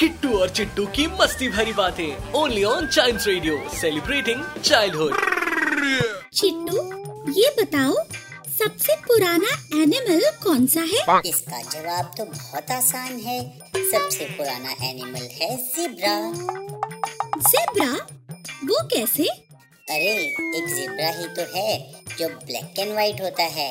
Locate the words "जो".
22.18-22.28